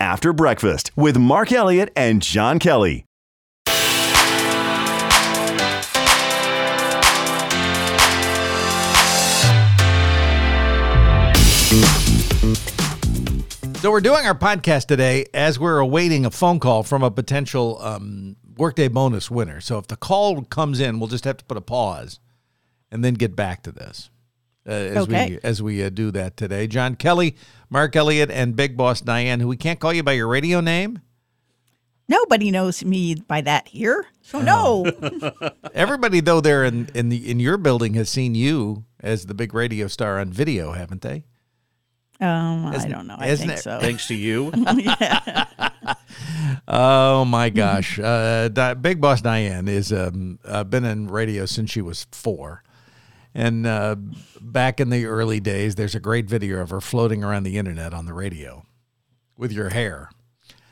After 0.00 0.32
Breakfast 0.32 0.90
with 0.96 1.16
Mark 1.16 1.52
Elliott 1.52 1.90
and 1.96 2.22
John 2.22 2.58
Kelly. 2.58 3.06
So 13.86 13.90
we're 13.90 14.00
doing 14.00 14.26
our 14.26 14.36
podcast 14.36 14.86
today 14.86 15.26
as 15.32 15.60
we're 15.60 15.78
awaiting 15.78 16.26
a 16.26 16.30
phone 16.30 16.58
call 16.58 16.82
from 16.82 17.02
a 17.02 17.10
potential 17.10 17.80
um, 17.80 18.34
workday 18.56 18.88
bonus 18.88 19.30
winner. 19.30 19.60
So 19.60 19.78
if 19.78 19.86
the 19.86 19.96
call 19.96 20.42
comes 20.42 20.80
in, 20.80 20.98
we'll 20.98 21.08
just 21.08 21.24
have 21.24 21.36
to 21.36 21.44
put 21.44 21.56
a 21.56 21.60
pause 21.60 22.18
and 22.90 23.04
then 23.04 23.14
get 23.14 23.36
back 23.36 23.62
to 23.62 23.72
this 23.72 24.10
uh, 24.66 24.70
as 24.70 24.96
Okay. 24.98 25.30
we 25.30 25.38
as 25.42 25.62
we 25.62 25.82
uh, 25.84 25.90
do 25.90 26.10
that 26.10 26.36
today. 26.36 26.66
John 26.66 26.94
Kelly, 26.96 27.36
Mark 27.70 27.94
Elliott, 27.96 28.30
and 28.30 28.56
Big 28.56 28.76
Boss 28.76 29.00
Diane, 29.00 29.40
who 29.40 29.48
we 29.48 29.56
can't 29.56 29.78
call 29.80 29.92
you 29.92 30.02
by 30.02 30.12
your 30.12 30.28
radio 30.28 30.60
name. 30.60 31.00
Nobody 32.08 32.50
knows 32.52 32.84
me 32.84 33.16
by 33.16 33.40
that 33.40 33.66
here. 33.68 34.06
So 34.22 34.40
no. 34.40 34.84
Everybody 35.74 36.20
though 36.20 36.40
there 36.40 36.64
in 36.64 36.88
in 36.94 37.08
the 37.08 37.30
in 37.30 37.40
your 37.40 37.56
building 37.58 37.94
has 37.94 38.08
seen 38.08 38.34
you 38.34 38.84
as 39.00 39.26
the 39.26 39.34
big 39.34 39.52
radio 39.54 39.86
star 39.88 40.18
on 40.20 40.32
video, 40.32 40.72
haven't 40.72 41.02
they? 41.02 41.24
um, 42.20 42.66
I 42.66 42.76
Isn't- 42.76 42.90
don't 42.90 43.06
know. 43.06 43.16
I 43.18 43.34
think 43.36 43.52
it- 43.52 43.58
so. 43.58 43.78
Thanks 43.80 44.06
to 44.08 44.14
you. 44.14 44.52
Oh 46.68 47.24
my 47.24 47.50
gosh, 47.50 47.98
uh, 47.98 48.48
Di- 48.48 48.74
Big 48.74 49.00
Boss 49.00 49.20
Diane 49.20 49.68
is 49.68 49.92
um, 49.92 50.38
uh, 50.44 50.64
been 50.64 50.84
in 50.84 51.06
radio 51.06 51.46
since 51.46 51.70
she 51.70 51.80
was 51.80 52.06
four, 52.10 52.64
and 53.36 53.66
uh, 53.66 53.96
back 54.40 54.80
in 54.80 54.88
the 54.90 55.04
early 55.04 55.40
days, 55.40 55.74
there's 55.74 55.94
a 55.94 56.00
great 56.00 56.26
video 56.26 56.60
of 56.60 56.70
her 56.70 56.80
floating 56.80 57.22
around 57.22 57.42
the 57.42 57.58
internet 57.58 57.92
on 57.92 58.06
the 58.06 58.14
radio 58.14 58.64
with 59.36 59.52
your 59.52 59.68
hair. 59.68 60.08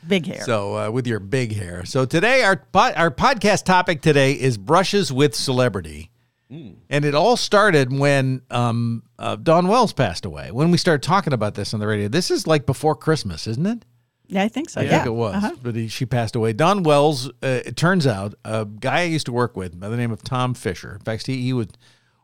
Big 0.07 0.25
hair. 0.25 0.41
So 0.43 0.77
uh, 0.77 0.89
with 0.91 1.05
your 1.07 1.19
big 1.19 1.53
hair. 1.55 1.85
So 1.85 2.05
today 2.05 2.43
our 2.43 2.57
po- 2.57 2.93
our 2.95 3.11
podcast 3.11 3.65
topic 3.65 4.01
today 4.01 4.33
is 4.33 4.57
brushes 4.57 5.11
with 5.13 5.33
celebrity, 5.35 6.09
and 6.49 7.05
it 7.05 7.15
all 7.15 7.37
started 7.37 7.91
when 7.91 8.41
um, 8.51 9.03
uh, 9.19 9.35
Dawn 9.35 9.67
Wells 9.67 9.93
passed 9.93 10.25
away. 10.25 10.51
When 10.51 10.71
we 10.71 10.77
started 10.77 11.01
talking 11.03 11.33
about 11.33 11.55
this 11.55 11.73
on 11.73 11.79
the 11.79 11.87
radio, 11.87 12.07
this 12.07 12.29
is 12.31 12.45
like 12.47 12.65
before 12.65 12.95
Christmas, 12.95 13.47
isn't 13.47 13.65
it? 13.65 13.85
yeah, 14.27 14.41
I 14.43 14.47
think 14.47 14.69
so. 14.71 14.81
I 14.81 14.85
yeah. 14.85 14.89
think 14.91 15.05
it 15.05 15.11
was, 15.13 15.35
Uh-huh. 15.35 15.55
but 15.61 15.75
he, 15.75 15.87
she 15.87 16.05
passed 16.05 16.35
away. 16.35 16.51
Dawn 16.53 16.81
Wells, 16.83 17.27
uh, 17.43 17.61
it 17.65 17.75
turns 17.75 18.07
out, 18.07 18.33
a 18.43 18.65
guy 18.65 19.01
I 19.01 19.03
used 19.03 19.25
to 19.27 19.31
work 19.31 19.55
with 19.55 19.79
by 19.79 19.87
the 19.89 19.97
name 19.97 20.11
of 20.11 20.23
Tom 20.23 20.53
Fisher. 20.55 20.93
In 20.93 20.99
fact, 21.01 21.27
he, 21.27 21.41
he 21.43 21.53
would 21.53 21.77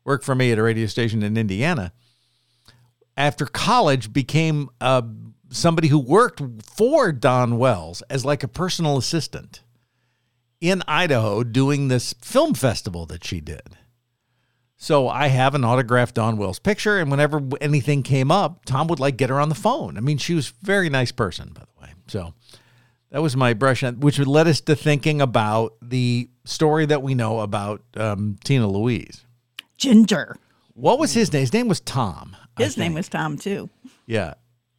work 0.04 0.24
for 0.24 0.36
me 0.36 0.52
at 0.52 0.58
a 0.58 0.64
radio 0.64 0.88
station 0.88 1.24
in 1.24 1.38
Indiana. 1.38 1.94
After 3.18 3.46
college, 3.46 4.14
became 4.14 4.70
uh, 4.80 5.02
somebody 5.50 5.90
who 5.90 6.00
worked 6.00 6.42
for 6.64 7.12
Dawn 7.12 7.58
Wells 7.58 8.02
as 8.10 8.26
like 8.26 8.44
a 8.44 8.48
personal 8.48 8.98
assistant 8.98 9.62
in 10.60 10.84
Idaho 10.88 11.44
doing 11.44 11.88
this 11.88 12.14
film 12.22 12.54
festival 12.54 13.06
that 13.08 13.24
she 13.24 13.42
did. 13.42 13.78
So 14.78 15.08
I 15.08 15.28
have 15.28 15.54
an 15.54 15.64
autographed 15.64 16.16
Dawn 16.16 16.38
Wells 16.38 16.58
picture, 16.58 16.98
and 16.98 17.12
whenever 17.12 17.42
anything 17.60 18.02
came 18.02 18.32
up, 18.32 18.66
Tom 18.66 18.88
would 18.88 19.00
like 19.00 19.18
get 19.18 19.30
her 19.30 19.40
on 19.40 19.50
the 19.50 19.56
phone. 19.56 19.96
I 19.96 20.02
mean, 20.02 20.18
she 20.18 20.34
was 20.34 20.50
a 20.50 20.66
very 20.66 20.90
nice 20.90 21.12
person, 21.12 21.52
by 21.54 21.62
the 21.62 21.82
way. 21.84 21.94
So 22.08 22.34
that 23.12 23.22
was 23.22 23.38
my 23.38 23.54
brush, 23.54 23.84
which 23.84 24.18
led 24.18 24.48
us 24.48 24.62
to 24.62 24.76
thinking 24.76 25.22
about 25.22 25.74
the 25.84 26.30
story 26.46 26.88
that 26.88 27.04
we 27.04 27.14
know 27.14 27.42
about 27.42 27.84
um, 27.96 28.38
Tina 28.44 28.68
Louise. 28.68 29.24
Ginger. 29.82 30.38
What 30.74 31.00
was 31.00 31.14
his 31.14 31.34
name? 31.34 31.42
His 31.42 31.54
name 31.54 31.68
was 31.68 31.80
Tom. 31.82 32.36
His 32.58 32.78
name 32.78 32.94
was 32.94 33.10
Tom 33.10 33.38
too. 33.38 33.70
yeah. 34.06 34.36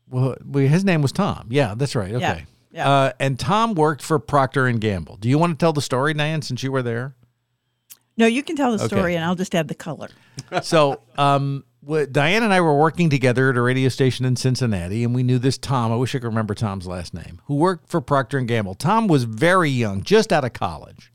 Well, 0.08 0.36
his 0.54 0.84
name 0.84 1.00
was 1.02 1.10
Tom. 1.10 1.46
Yeah, 1.50 1.74
that's 1.76 1.94
right. 1.94 2.14
Okay. 2.14 2.44
Yeah. 2.70 2.88
Uh, 2.88 3.12
and 3.18 3.38
Tom 3.38 3.74
worked 3.74 4.02
for 4.02 4.18
Procter 4.18 4.66
and 4.66 4.80
Gamble. 4.80 5.16
Do 5.16 5.28
you 5.28 5.38
want 5.38 5.58
to 5.58 5.62
tell 5.62 5.72
the 5.72 5.80
story, 5.82 6.12
Diane, 6.14 6.42
since 6.42 6.62
you 6.62 6.70
were 6.70 6.82
there? 6.82 7.14
No, 8.18 8.26
you 8.26 8.42
can 8.42 8.54
tell 8.56 8.70
the 8.76 8.84
Okay. 8.84 8.94
story, 8.94 9.14
and 9.16 9.24
I'll 9.24 9.34
just 9.34 9.54
add 9.54 9.68
the 9.68 9.74
color. 9.74 10.08
so 10.62 11.00
um 11.18 11.64
Diane 12.12 12.42
and 12.44 12.52
I 12.52 12.60
were 12.60 12.78
working 12.78 13.10
together 13.10 13.50
at 13.50 13.56
a 13.56 13.60
radio 13.62 13.88
station 13.88 14.24
in 14.24 14.36
Cincinnati, 14.36 15.02
and 15.02 15.14
we 15.14 15.22
knew 15.22 15.38
this 15.38 15.58
Tom. 15.58 15.90
I 15.90 15.96
wish 15.96 16.14
I 16.14 16.18
could 16.18 16.28
remember 16.28 16.54
Tom's 16.54 16.86
last 16.86 17.12
name, 17.12 17.40
who 17.46 17.56
worked 17.56 17.88
for 17.88 18.00
Procter 18.00 18.38
and 18.38 18.46
Gamble. 18.46 18.74
Tom 18.74 19.08
was 19.08 19.24
very 19.24 19.70
young, 19.70 20.02
just 20.02 20.32
out 20.32 20.44
of 20.44 20.52
college, 20.52 21.11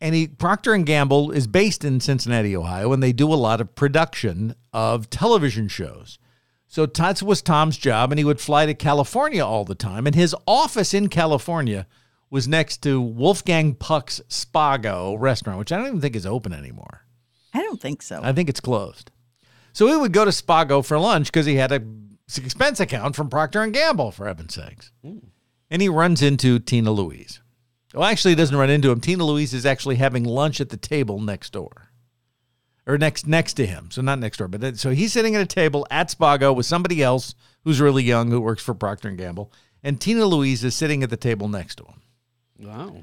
and 0.00 0.14
he 0.14 0.28
Procter 0.28 0.74
and 0.74 0.86
Gamble 0.86 1.30
is 1.30 1.46
based 1.46 1.84
in 1.84 2.00
Cincinnati, 2.00 2.56
Ohio, 2.56 2.92
and 2.92 3.02
they 3.02 3.12
do 3.12 3.32
a 3.32 3.34
lot 3.34 3.60
of 3.60 3.74
production 3.74 4.54
of 4.72 5.10
television 5.10 5.68
shows. 5.68 6.18
So 6.66 6.84
that 6.84 7.22
was 7.22 7.40
Tom's 7.40 7.78
job, 7.78 8.12
and 8.12 8.18
he 8.18 8.24
would 8.24 8.40
fly 8.40 8.66
to 8.66 8.74
California 8.74 9.44
all 9.44 9.64
the 9.64 9.74
time. 9.74 10.06
And 10.06 10.14
his 10.14 10.36
office 10.46 10.92
in 10.92 11.08
California 11.08 11.86
was 12.30 12.46
next 12.46 12.82
to 12.82 13.00
Wolfgang 13.00 13.74
Puck's 13.74 14.20
Spago 14.28 15.16
restaurant, 15.18 15.58
which 15.58 15.72
I 15.72 15.78
don't 15.78 15.86
even 15.86 16.00
think 16.00 16.14
is 16.14 16.26
open 16.26 16.52
anymore. 16.52 17.06
I 17.54 17.62
don't 17.62 17.80
think 17.80 18.02
so. 18.02 18.20
I 18.22 18.34
think 18.34 18.50
it's 18.50 18.60
closed. 18.60 19.10
So 19.72 19.86
he 19.86 19.96
would 19.96 20.12
go 20.12 20.26
to 20.26 20.30
Spago 20.30 20.84
for 20.84 20.98
lunch 20.98 21.28
because 21.28 21.46
he 21.46 21.54
had 21.54 21.72
a 21.72 21.82
expense 22.36 22.80
account 22.80 23.16
from 23.16 23.30
Procter 23.30 23.62
and 23.62 23.72
Gamble, 23.72 24.10
for 24.10 24.26
heaven's 24.26 24.54
sakes. 24.54 24.92
And 25.70 25.80
he 25.80 25.88
runs 25.88 26.20
into 26.20 26.58
Tina 26.58 26.92
Louise. 26.92 27.40
Well, 27.94 28.04
actually, 28.04 28.32
he 28.32 28.36
doesn't 28.36 28.56
run 28.56 28.70
into 28.70 28.90
him. 28.90 29.00
Tina 29.00 29.24
Louise 29.24 29.54
is 29.54 29.64
actually 29.64 29.96
having 29.96 30.24
lunch 30.24 30.60
at 30.60 30.68
the 30.68 30.76
table 30.76 31.20
next 31.20 31.52
door, 31.52 31.90
or 32.86 32.98
next 32.98 33.26
next 33.26 33.54
to 33.54 33.66
him. 33.66 33.88
So 33.90 34.02
not 34.02 34.18
next 34.18 34.36
door, 34.38 34.48
but 34.48 34.60
that- 34.60 34.78
so 34.78 34.90
he's 34.90 35.12
sitting 35.12 35.34
at 35.34 35.40
a 35.42 35.46
table 35.46 35.86
at 35.90 36.08
Spago 36.10 36.54
with 36.54 36.66
somebody 36.66 37.02
else 37.02 37.34
who's 37.64 37.80
really 37.80 38.02
young 38.04 38.30
who 38.30 38.40
works 38.40 38.62
for 38.62 38.74
Procter 38.74 39.08
and 39.08 39.16
Gamble, 39.18 39.50
and 39.82 40.00
Tina 40.00 40.26
Louise 40.26 40.64
is 40.64 40.74
sitting 40.74 41.02
at 41.02 41.10
the 41.10 41.16
table 41.16 41.48
next 41.48 41.76
to 41.76 41.84
him. 41.84 42.02
Wow. 42.60 42.96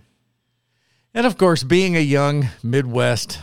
And 1.14 1.26
of 1.26 1.38
course, 1.38 1.64
being 1.64 1.96
a 1.96 2.02
young 2.02 2.50
Midwest 2.62 3.40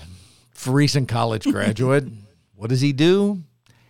recent 0.67 1.09
college 1.09 1.45
graduate, 1.45 2.05
what 2.55 2.71
does 2.71 2.83
he 2.83 2.93
do? 2.93 3.43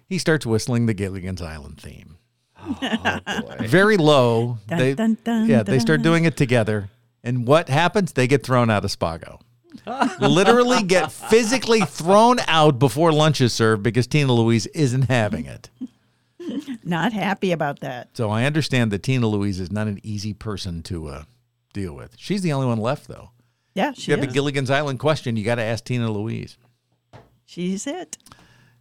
He 0.06 0.16
starts 0.18 0.46
whistling 0.46 0.86
the 0.86 0.94
Gilligan's 0.94 1.42
Island 1.42 1.80
theme. 1.80 2.16
Oh, 2.58 3.18
Very 3.60 3.96
low. 3.96 4.58
Dun, 4.68 4.78
they, 4.78 4.94
dun, 4.94 5.18
dun, 5.24 5.48
yeah, 5.48 5.62
they 5.64 5.78
start 5.80 6.02
doing 6.02 6.24
it 6.24 6.36
together. 6.36 6.88
And 7.24 7.46
what 7.46 7.68
happens? 7.68 8.12
They 8.12 8.26
get 8.26 8.42
thrown 8.44 8.70
out 8.70 8.84
of 8.84 8.90
Spago. 8.90 9.40
Literally 10.20 10.82
get 10.82 11.10
physically 11.12 11.80
thrown 11.80 12.38
out 12.46 12.78
before 12.78 13.12
lunch 13.12 13.40
is 13.40 13.52
served 13.52 13.82
because 13.82 14.06
Tina 14.06 14.32
Louise 14.32 14.66
isn't 14.68 15.02
having 15.08 15.46
it. 15.46 15.70
Not 16.84 17.12
happy 17.12 17.52
about 17.52 17.80
that. 17.80 18.08
So 18.16 18.28
I 18.30 18.44
understand 18.44 18.90
that 18.90 19.02
Tina 19.02 19.26
Louise 19.28 19.60
is 19.60 19.70
not 19.70 19.86
an 19.86 20.00
easy 20.02 20.34
person 20.34 20.82
to 20.84 21.08
uh, 21.08 21.24
deal 21.72 21.94
with. 21.94 22.16
She's 22.18 22.42
the 22.42 22.52
only 22.52 22.66
one 22.66 22.78
left, 22.78 23.06
though. 23.08 23.30
Yeah, 23.74 23.92
she 23.92 24.10
You 24.10 24.18
have 24.18 24.26
the. 24.26 24.32
Gilligan's 24.32 24.68
Island 24.70 24.98
question, 24.98 25.36
you 25.36 25.44
got 25.44 25.54
to 25.54 25.62
ask 25.62 25.84
Tina 25.84 26.10
Louise. 26.10 26.58
She's 27.46 27.86
it. 27.86 28.18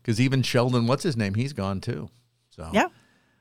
Because 0.01 0.19
even 0.19 0.41
Sheldon, 0.41 0.87
what's 0.87 1.03
his 1.03 1.15
name? 1.15 1.35
He's 1.35 1.53
gone 1.53 1.79
too. 1.79 2.09
So 2.49 2.69
Yeah. 2.73 2.87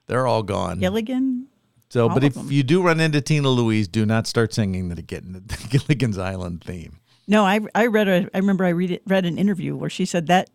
they're 0.06 0.26
all 0.26 0.42
gone. 0.42 0.78
Gilligan. 0.78 1.46
So, 1.90 2.08
all 2.08 2.14
but 2.14 2.24
if 2.24 2.32
them. 2.34 2.50
you 2.50 2.62
do 2.62 2.82
run 2.82 2.98
into 3.00 3.20
Tina 3.20 3.48
Louise, 3.50 3.86
do 3.88 4.06
not 4.06 4.26
start 4.26 4.54
singing 4.54 4.88
the, 4.88 5.02
getting 5.02 5.32
the 5.34 5.40
Gilligan's 5.70 6.16
Island 6.16 6.64
theme. 6.64 6.98
No, 7.28 7.44
I 7.44 7.60
I 7.74 7.86
read 7.86 8.08
a 8.08 8.28
I 8.34 8.38
remember 8.38 8.64
I 8.64 8.70
read 8.70 8.90
it, 8.90 9.02
read 9.06 9.26
an 9.26 9.36
interview 9.38 9.76
where 9.76 9.90
she 9.90 10.04
said 10.06 10.26
that 10.28 10.48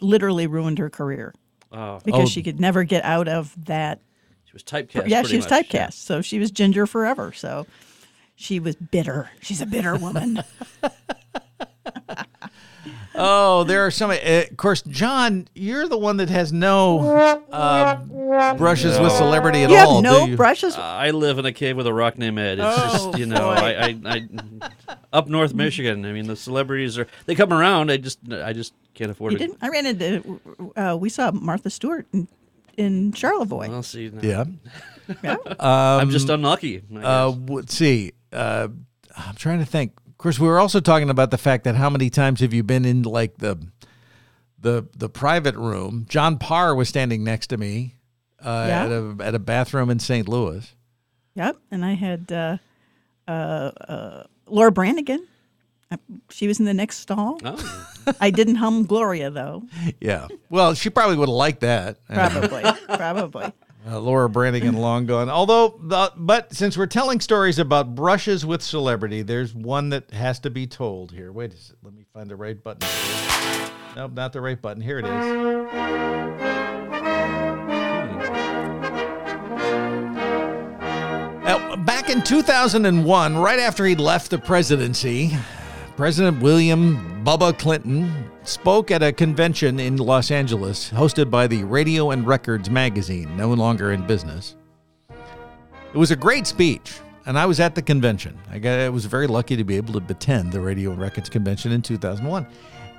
literally 0.00 0.46
ruined 0.46 0.78
her 0.78 0.88
career 0.90 1.34
Oh, 1.70 2.00
because 2.04 2.22
Oh. 2.22 2.26
she 2.26 2.42
could 2.42 2.58
never 2.58 2.82
get 2.84 3.04
out 3.04 3.28
of 3.28 3.54
that. 3.66 4.00
she 4.44 4.52
was 4.52 4.62
typecast. 4.64 5.06
yeah, 5.08 5.22
she 5.22 5.36
was 5.36 5.48
much, 5.48 5.68
typecast, 5.68 5.72
yeah. 5.74 5.88
so 5.90 6.20
she 6.22 6.38
was 6.38 6.50
ginger 6.50 6.86
forever. 6.86 7.32
So 7.32 7.66
she 8.34 8.58
was 8.60 8.74
bitter. 8.76 9.30
She's 9.40 9.60
a 9.60 9.66
bitter 9.66 9.96
woman. 9.96 10.42
Oh, 13.14 13.64
there 13.64 13.84
are 13.86 13.90
some. 13.90 14.10
Uh, 14.10 14.14
of 14.50 14.56
course, 14.56 14.82
John, 14.82 15.46
you're 15.54 15.86
the 15.88 15.98
one 15.98 16.16
that 16.16 16.30
has 16.30 16.52
no 16.52 17.00
uh, 17.52 18.54
brushes 18.54 18.98
with 18.98 19.12
celebrity 19.12 19.64
at 19.64 19.70
you 19.70 19.76
all. 19.76 19.96
have 19.96 20.02
no 20.04 20.24
do 20.24 20.30
you? 20.32 20.36
brushes. 20.36 20.76
Uh, 20.76 20.80
I 20.80 21.10
live 21.10 21.38
in 21.38 21.44
a 21.46 21.52
cave 21.52 21.76
with 21.76 21.86
a 21.86 21.92
rock 21.92 22.16
named 22.18 22.38
Ed. 22.38 22.58
It's 22.58 22.62
Oh, 22.78 23.06
just 23.08 23.18
you 23.18 23.26
know, 23.26 23.50
I, 23.50 23.88
I, 23.88 23.98
I 24.04 24.28
up 25.12 25.28
north 25.28 25.54
Michigan. 25.54 26.04
I 26.06 26.12
mean, 26.12 26.26
the 26.26 26.36
celebrities 26.36 26.98
are 26.98 27.06
they 27.26 27.34
come 27.34 27.52
around. 27.52 27.90
I 27.90 27.96
just 27.98 28.18
I 28.32 28.52
just 28.52 28.72
can't 28.94 29.10
afford 29.10 29.32
you 29.32 29.36
it. 29.36 29.40
didn't. 29.40 29.58
I 29.60 29.68
ran 29.68 29.86
into. 29.86 30.40
Uh, 30.76 30.96
we 30.98 31.08
saw 31.08 31.30
Martha 31.32 31.70
Stewart 31.70 32.06
in, 32.12 32.28
in 32.76 33.12
Charlevoix. 33.12 33.68
Well, 33.68 33.82
see, 33.82 34.10
no. 34.10 34.20
Yeah. 34.22 34.44
yeah. 35.22 35.36
I'm 35.60 36.10
just 36.10 36.28
unlucky. 36.28 36.82
I 36.94 36.98
Uh, 36.98 37.30
guess. 37.32 37.50
let's 37.50 37.74
see. 37.74 38.12
Uh, 38.32 38.68
I'm 39.16 39.34
trying 39.34 39.58
to 39.58 39.66
think. 39.66 39.92
Of 40.22 40.24
course, 40.24 40.38
we 40.38 40.46
were 40.46 40.60
also 40.60 40.78
talking 40.78 41.10
about 41.10 41.32
the 41.32 41.36
fact 41.36 41.64
that 41.64 41.74
how 41.74 41.90
many 41.90 42.08
times 42.08 42.38
have 42.42 42.54
you 42.54 42.62
been 42.62 42.84
in 42.84 43.02
like 43.02 43.38
the 43.38 43.58
the 44.56 44.86
the 44.96 45.08
private 45.08 45.56
room? 45.56 46.06
John 46.08 46.38
Parr 46.38 46.76
was 46.76 46.88
standing 46.88 47.24
next 47.24 47.48
to 47.48 47.56
me 47.56 47.96
uh, 48.40 48.66
Yeah. 48.68 48.84
at 48.84 48.92
a 48.92 49.16
at 49.20 49.34
a 49.34 49.40
bathroom 49.40 49.90
in 49.90 49.98
St. 49.98 50.28
Louis. 50.28 50.72
Yep. 51.34 51.56
And 51.72 51.84
I 51.84 51.94
had 51.94 52.30
uh, 52.30 52.58
uh, 53.26 53.30
uh, 53.32 54.22
Laura 54.46 54.70
Branigan. 54.70 55.26
Uh, 55.90 55.96
She 56.30 56.46
was 56.46 56.60
in 56.60 56.66
the 56.66 56.74
next 56.74 56.98
stall. 56.98 57.40
oh, 57.44 57.86
I 58.20 58.30
didn't 58.30 58.54
hum 58.62 58.86
Gloria 58.86 59.28
though. 59.28 59.64
Yeah. 60.00 60.28
Well, 60.48 60.74
she 60.74 60.88
probably 60.88 61.16
would 61.16 61.30
have 61.30 61.34
liked 61.34 61.62
that. 61.62 61.96
Probably. 62.06 62.62
probably. 62.96 63.52
Uh, 63.84 63.98
Laura 63.98 64.28
Branigan, 64.28 64.76
long 64.76 65.06
gone. 65.06 65.28
Although, 65.28 65.70
but 66.16 66.54
since 66.54 66.76
we're 66.76 66.86
telling 66.86 67.20
stories 67.20 67.58
about 67.58 67.94
brushes 67.96 68.46
with 68.46 68.62
celebrity, 68.62 69.22
there's 69.22 69.54
one 69.54 69.88
that 69.88 70.12
has 70.12 70.38
to 70.40 70.50
be 70.50 70.66
told 70.68 71.10
here. 71.10 71.32
Wait 71.32 71.52
a 71.52 71.56
second. 71.56 71.78
Let 71.82 71.94
me 71.94 72.04
find 72.12 72.30
the 72.30 72.36
right 72.36 72.62
button. 72.62 72.88
Nope, 73.96 74.12
not 74.12 74.32
the 74.32 74.40
right 74.40 74.60
button. 74.60 74.82
Here 74.82 75.00
it 75.00 75.06
is. 75.06 75.62
Back 81.84 82.10
in 82.10 82.22
2001, 82.22 83.36
right 83.36 83.58
after 83.58 83.84
he 83.84 83.96
left 83.96 84.30
the 84.30 84.38
presidency, 84.38 85.36
President 85.96 86.40
William 86.40 87.24
Bubba 87.24 87.58
Clinton 87.58 88.30
spoke 88.44 88.90
at 88.90 89.02
a 89.02 89.12
convention 89.12 89.78
in 89.78 89.96
Los 89.96 90.30
Angeles 90.30 90.90
hosted 90.90 91.30
by 91.30 91.46
the 91.46 91.64
Radio 91.64 92.10
and 92.10 92.26
Records 92.26 92.70
magazine, 92.70 93.36
no 93.36 93.52
longer 93.52 93.92
in 93.92 94.06
business. 94.06 94.56
It 95.10 95.98
was 95.98 96.10
a 96.10 96.16
great 96.16 96.46
speech, 96.46 97.00
and 97.26 97.38
I 97.38 97.46
was 97.46 97.60
at 97.60 97.74
the 97.74 97.82
convention. 97.82 98.38
I, 98.50 98.58
got, 98.58 98.80
I 98.80 98.88
was 98.88 99.04
very 99.04 99.26
lucky 99.26 99.56
to 99.56 99.64
be 99.64 99.76
able 99.76 99.98
to 100.00 100.04
attend 100.12 100.52
the 100.52 100.60
Radio 100.60 100.90
and 100.90 101.00
Records 101.00 101.28
convention 101.28 101.72
in 101.72 101.82
2001. 101.82 102.46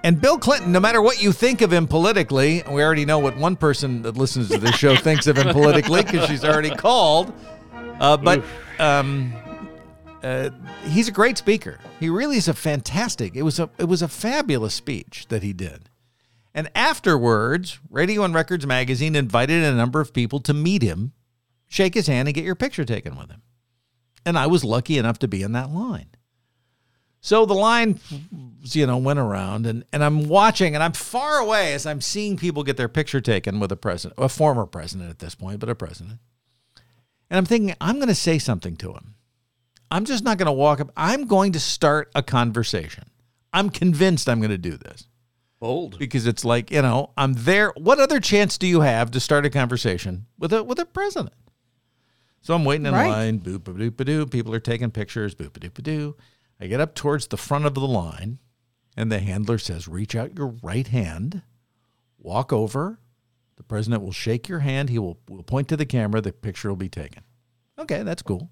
And 0.06 0.19
Bill 0.19 0.38
Clinton, 0.38 0.72
no 0.72 0.81
matter 0.81 1.01
what 1.01 1.24
you 1.24 1.31
think 1.31 1.62
of 1.62 1.72
him 1.72 1.88
politically, 1.88 2.62
we 2.69 2.84
already 2.84 3.06
know 3.06 3.19
what 3.19 3.38
one 3.38 3.56
person 3.56 4.01
that 4.01 4.18
listens 4.18 4.50
to 4.50 4.57
this 4.57 4.75
show 4.75 4.95
thinks 4.98 5.28
of 5.28 5.38
him 5.38 5.54
politically 5.54 6.04
because 6.04 6.28
she's 6.28 6.44
already 6.44 6.72
called. 6.72 7.34
Uh, 8.00 8.18
but 8.18 8.44
um, 8.80 9.34
uh, 10.23 10.49
he's 10.85 11.07
a 11.07 11.11
great 11.11 11.37
speaker. 11.37 11.79
He 11.99 12.09
really 12.09 12.37
is 12.37 12.47
a 12.47 12.53
fantastic. 12.53 13.35
It 13.35 13.43
was 13.43 13.59
a 13.59 13.69
it 13.77 13.85
was 13.85 14.01
a 14.01 14.07
fabulous 14.07 14.73
speech 14.73 15.27
that 15.29 15.43
he 15.43 15.53
did. 15.53 15.89
And 16.53 16.69
afterwards, 16.75 17.79
Radio 17.89 18.23
and 18.23 18.33
Records 18.33 18.65
magazine 18.65 19.15
invited 19.15 19.63
a 19.63 19.73
number 19.73 19.99
of 19.99 20.13
people 20.13 20.39
to 20.41 20.53
meet 20.53 20.81
him, 20.81 21.13
shake 21.67 21.95
his 21.95 22.07
hand, 22.07 22.27
and 22.27 22.35
get 22.35 22.45
your 22.45 22.55
picture 22.55 22.85
taken 22.85 23.17
with 23.17 23.31
him. 23.31 23.41
And 24.25 24.37
I 24.37 24.47
was 24.47 24.63
lucky 24.63 24.97
enough 24.97 25.19
to 25.19 25.27
be 25.27 25.41
in 25.41 25.51
that 25.53 25.71
line. 25.71 26.09
So 27.21 27.45
the 27.45 27.53
line, 27.53 27.99
you 28.63 28.85
know, 28.85 28.97
went 28.97 29.17
around, 29.17 29.65
and, 29.65 29.85
and 29.93 30.03
I'm 30.03 30.27
watching, 30.27 30.75
and 30.75 30.83
I'm 30.83 30.91
far 30.91 31.37
away 31.39 31.73
as 31.73 31.85
I'm 31.85 32.01
seeing 32.01 32.35
people 32.35 32.63
get 32.63 32.75
their 32.75 32.89
picture 32.89 33.21
taken 33.21 33.61
with 33.61 33.71
a 33.71 33.77
president, 33.77 34.19
a 34.19 34.27
former 34.27 34.65
president 34.65 35.09
at 35.09 35.19
this 35.19 35.33
point, 35.33 35.59
but 35.59 35.69
a 35.69 35.75
president. 35.75 36.19
And 37.29 37.37
I'm 37.37 37.45
thinking, 37.45 37.75
I'm 37.79 37.95
going 37.95 38.09
to 38.09 38.15
say 38.15 38.39
something 38.39 38.75
to 38.75 38.91
him. 38.91 39.15
I'm 39.94 40.06
just 40.06 40.24
not 40.24 40.40
going 40.40 40.48
to 40.48 40.51
walk 40.51 40.80
up. 40.80 40.92
I'm 40.98 41.28
going 41.28 41.51
to 41.51 41.60
start 41.60 42.10
a 42.16 42.24
conversation. 42.24 43.04
I'm 43.54 43.69
convinced 43.69 44.28
I'm 44.28 44.40
going 44.40 44.50
to 44.50 44.57
do 44.57 44.75
this 44.75 45.07
Bold. 45.60 46.00
because 46.00 46.25
it's 46.25 46.44
like, 46.44 46.72
you 46.72 46.81
know, 46.81 47.12
I'm 47.16 47.34
there. 47.34 47.72
What 47.78 48.00
other 48.00 48.19
chance 48.19 48.57
do 48.57 48.66
you 48.66 48.81
have 48.81 49.12
to 49.12 49.19
start 49.19 49.45
a 49.45 49.51
conversation 49.51 50.25
with 50.40 50.51
a 50.51 50.63
with 50.63 50.80
a 50.80 50.88
president? 50.88 51.36
So 52.42 52.56
I'm 52.56 52.66
waiting 52.66 52.88
in 52.88 52.94
Right. 52.94 53.07
line, 53.07 53.40
boop 53.40 53.60
boop 53.60 53.78
doop 53.78 53.95
ba 53.95 54.04
doo. 54.04 54.25
People 54.25 54.56
are 54.56 54.60
taking 54.60 54.90
pictures, 54.90 55.36
boop 55.36 55.51
doop 55.51 55.75
ba 55.75 55.84
doo. 55.84 56.16
I 56.60 56.66
get 56.66 56.81
up 56.81 56.95
towards 56.95 57.28
the 57.28 57.38
front 57.38 57.66
of 57.66 57.75
the 57.75 57.81
line, 57.81 58.40
and 58.98 59.12
the 59.12 59.19
handler 59.19 59.60
says, 59.60 59.88
"Reach 59.88 60.16
out 60.16 60.36
your 60.36 60.56
right 60.63 60.88
hand, 60.88 61.44
walk 62.18 62.51
over. 62.51 63.00
The 63.57 63.63
president 63.63 64.01
will 64.01 64.12
shake 64.12 64.50
your 64.50 64.60
hand. 64.60 64.90
He 64.90 64.98
will, 64.98 65.19
will 65.30 65.44
point 65.44 65.68
to 65.68 65.78
the 65.78 65.86
camera. 65.86 66.19
The 66.19 66.34
picture 66.34 66.69
will 66.69 66.75
be 66.78 66.90
taken." 66.90 67.22
Okay, 67.78 68.01
that's 68.01 68.24
cool. 68.24 68.50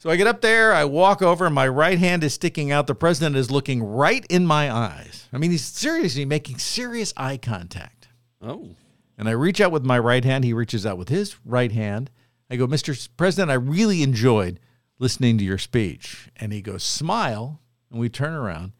So 0.00 0.08
I 0.08 0.16
get 0.16 0.26
up 0.26 0.40
there, 0.40 0.72
I 0.72 0.86
walk 0.86 1.20
over, 1.20 1.44
and 1.44 1.54
my 1.54 1.68
right 1.68 1.98
hand 1.98 2.24
is 2.24 2.32
sticking 2.32 2.72
out. 2.72 2.86
The 2.86 2.94
president 2.94 3.36
is 3.36 3.50
looking 3.50 3.82
right 3.82 4.24
in 4.30 4.46
my 4.46 4.72
eyes. 4.72 5.28
I 5.30 5.36
mean, 5.36 5.50
he's 5.50 5.62
seriously 5.62 6.24
making 6.24 6.56
serious 6.56 7.12
eye 7.18 7.36
contact. 7.36 8.08
Oh. 8.40 8.70
And 9.18 9.28
I 9.28 9.32
reach 9.32 9.60
out 9.60 9.72
with 9.72 9.84
my 9.84 9.98
right 9.98 10.24
hand. 10.24 10.44
He 10.44 10.54
reaches 10.54 10.86
out 10.86 10.96
with 10.96 11.10
his 11.10 11.36
right 11.44 11.70
hand. 11.70 12.10
I 12.50 12.56
go, 12.56 12.66
Mr. 12.66 13.08
President, 13.18 13.50
I 13.50 13.54
really 13.54 14.02
enjoyed 14.02 14.58
listening 14.98 15.36
to 15.36 15.44
your 15.44 15.58
speech. 15.58 16.30
And 16.34 16.50
he 16.50 16.62
goes, 16.62 16.82
smile. 16.82 17.60
And 17.90 18.00
we 18.00 18.08
turn 18.08 18.32
around 18.32 18.72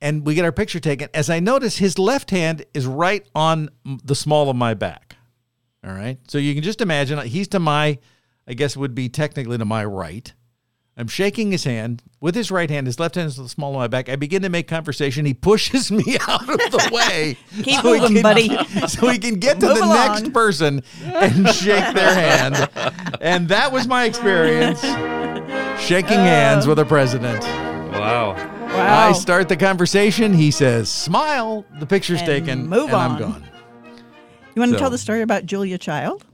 and 0.00 0.24
we 0.24 0.36
get 0.36 0.44
our 0.44 0.52
picture 0.52 0.78
taken. 0.78 1.08
As 1.12 1.30
I 1.30 1.40
notice, 1.40 1.78
his 1.78 1.98
left 1.98 2.30
hand 2.30 2.64
is 2.74 2.86
right 2.86 3.26
on 3.34 3.70
the 3.84 4.14
small 4.14 4.48
of 4.48 4.54
my 4.54 4.74
back. 4.74 5.16
All 5.84 5.92
right. 5.92 6.18
So 6.28 6.38
you 6.38 6.54
can 6.54 6.62
just 6.62 6.80
imagine 6.80 7.18
uh, 7.18 7.22
he's 7.22 7.48
to 7.48 7.58
my, 7.58 7.98
I 8.46 8.54
guess 8.54 8.76
would 8.76 8.94
be 8.94 9.08
technically 9.08 9.58
to 9.58 9.64
my 9.64 9.84
right. 9.84 10.32
I'm 10.96 11.08
shaking 11.08 11.50
his 11.50 11.64
hand 11.64 12.04
with 12.20 12.36
his 12.36 12.52
right 12.52 12.70
hand. 12.70 12.86
His 12.86 13.00
left 13.00 13.16
hand 13.16 13.26
is 13.26 13.36
the 13.36 13.48
small 13.48 13.72
of 13.72 13.78
my 13.78 13.88
back. 13.88 14.08
I 14.08 14.14
begin 14.14 14.42
to 14.42 14.48
make 14.48 14.68
conversation. 14.68 15.24
He 15.24 15.34
pushes 15.34 15.90
me 15.92 16.16
out 16.28 16.48
of 16.48 16.56
the 16.70 16.88
way. 16.92 17.36
Keep 17.64 17.80
so 17.82 17.92
he 17.94 18.00
moving, 18.00 18.14
can- 18.16 18.22
buddy. 18.22 18.48
So 18.88 19.08
he 19.08 19.18
can 19.18 19.36
get 19.40 19.58
to 19.60 19.66
Move 19.66 19.78
the 19.78 19.84
along. 19.84 20.06
next 20.22 20.32
person 20.32 20.82
and 21.02 21.48
shake 21.48 21.94
their 21.94 22.14
hand. 22.14 22.70
And 23.20 23.48
that 23.48 23.72
was 23.72 23.88
my 23.88 24.04
experience 24.04 24.80
shaking 25.82 26.18
uh, 26.18 26.24
hands 26.24 26.66
with 26.68 26.78
a 26.78 26.84
president. 26.84 27.42
Wow. 27.92 28.34
Wow. 28.34 29.08
I 29.08 29.12
start 29.12 29.48
the 29.48 29.56
conversation. 29.56 30.32
He 30.32 30.50
says, 30.50 30.88
"Smile." 30.90 31.64
The 31.78 31.86
picture's 31.86 32.18
And 32.20 32.26
taken, 32.26 32.66
move 32.68 32.88
and 32.88 32.96
I'm 32.96 33.12
on. 33.12 33.18
gone. 33.18 33.48
you 34.54 34.60
want 34.60 34.70
to 34.72 34.76
so- 34.76 34.80
tell 34.80 34.90
the 34.90 34.98
story 34.98 35.22
about 35.22 35.44
Julia 35.46 35.78
Child? 35.78 36.24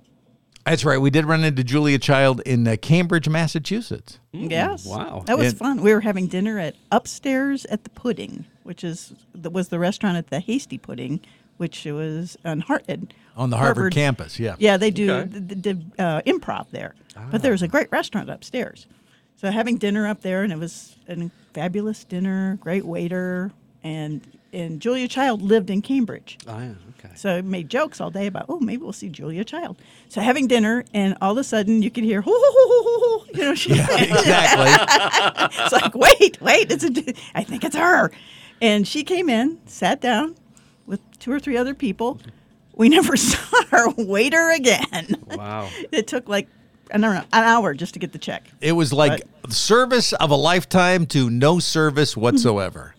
That's 0.71 0.85
right. 0.85 0.99
We 0.99 1.11
did 1.11 1.25
run 1.25 1.43
into 1.43 1.65
Julia 1.65 1.99
Child 1.99 2.43
in 2.47 2.69
uh, 2.69 2.77
Cambridge, 2.81 3.29
Massachusetts. 3.29 4.21
Yes. 4.33 4.87
wow. 4.87 5.25
That 5.27 5.37
was 5.37 5.49
And- 5.49 5.59
fun. 5.59 5.83
We 5.83 5.93
were 5.93 6.01
having 6.01 6.29
dinner 6.29 6.61
at 6.61 6.77
upstairs 6.93 7.65
at 7.67 7.83
the 7.83 7.91
Pudding, 7.91 8.45
which 8.63 8.85
is 8.85 9.13
that 9.35 9.51
was 9.51 9.69
the 9.69 9.81
restaurant 9.81 10.17
at 10.17 10.29
the 10.29 10.39
Hasty 10.39 10.79
Pudding, 10.79 11.21
which 11.57 11.85
was 11.87 12.37
on 12.45 12.61
Hart 12.61 12.85
at 12.89 13.01
on 13.37 13.51
the 13.51 13.57
Harvard, 13.57 13.93
campus. 13.95 14.39
Yeah. 14.39 14.55
Yeah, 14.61 14.77
they 14.77 14.93
do 14.93 15.11
Okay. 15.11 15.29
the, 15.29 15.41
the, 15.41 15.55
the, 15.75 16.03
uh, 16.03 16.21
improv 16.23 16.67
there. 16.71 16.95
But 17.33 17.43
there 17.43 17.53
was 17.53 17.63
a 17.63 17.69
great 17.69 17.89
restaurant 17.91 18.31
upstairs. 18.31 18.87
So 19.37 19.51
having 19.51 19.77
dinner 19.77 20.07
up 20.07 20.21
there, 20.21 20.45
and 20.45 20.53
it 20.53 20.59
was 20.59 20.95
a 21.09 21.31
fabulous 21.53 22.05
dinner, 22.05 22.59
great 22.61 22.85
waiter, 22.85 23.51
and 23.83 24.21
and 24.53 24.81
Julia 24.81 25.09
Child 25.09 25.43
lived 25.43 25.71
in 25.71 25.81
Cambridge. 25.83 26.39
Oh, 26.47 26.59
yeah. 26.59 26.75
Okay. 26.99 27.15
So 27.15 27.37
I 27.37 27.41
made 27.41 27.69
jokes 27.69 28.01
all 28.01 28.11
day 28.11 28.27
about, 28.27 28.47
oh, 28.49 28.59
maybe 28.59 28.83
we'll 28.83 28.93
see 28.93 29.09
Julia 29.09 29.45
Child. 29.45 29.79
So 30.09 30.21
having 30.21 30.49
dinner, 30.49 30.85
and 30.93 31.17
all 31.21 31.33
of 31.33 31.39
a 31.39 31.45
sudden 31.45 31.83
you 31.83 31.91
could 31.91 32.05
hear, 32.05 32.21
hoo, 32.21 32.31
hoo, 32.31 32.53
hoo, 32.53 32.83
hoo, 32.83 33.27
you 33.35 33.43
know, 33.43 33.55
she, 33.55 33.73
exactly. 33.73 34.67
it's 35.65 35.73
like, 35.73 35.95
wait, 35.95 36.41
wait, 36.41 36.71
it's 36.71 36.85
a, 36.85 37.15
I 37.35 37.45
think 37.45 37.65
it's 37.65 37.77
her. 37.77 38.11
And 38.61 38.87
she 38.87 39.05
came 39.05 39.29
in, 39.31 39.59
sat 39.67 40.01
down 40.01 40.35
with 40.87 41.01
two 41.19 41.33
or 41.33 41.41
three 41.41 41.57
other 41.57 41.75
people. 41.75 42.21
We 42.75 42.89
never 42.89 43.17
saw 43.17 43.63
her. 43.71 43.91
Wait 43.97 44.33
her 44.35 44.55
again. 44.55 45.15
Wow. 45.29 45.71
It 45.93 46.07
took 46.07 46.29
like, 46.29 46.49
I 46.93 46.99
don't 46.99 47.15
know, 47.15 47.21
an 47.33 47.45
hour 47.45 47.73
just 47.73 47.95
to 47.95 48.01
get 48.01 48.13
the 48.13 48.19
check. 48.19 48.49
It 48.61 48.73
was 48.73 48.93
like 48.93 49.23
service 49.49 50.13
of 50.13 50.31
a 50.31 50.37
lifetime 50.37 51.07
to 51.07 51.31
no 51.31 51.61
service 51.61 52.17
whatsoever. 52.17 52.95